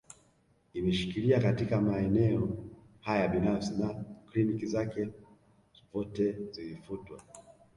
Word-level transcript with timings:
Imeshikilia 0.73 1.39
katika 1.39 1.81
maeneo 1.81 2.49
haya 3.01 3.27
binafsi 3.27 3.73
na 3.77 4.03
kliniki 4.29 4.65
zake 4.65 5.09
zpote 5.77 6.31
zilifutwa 6.51 7.21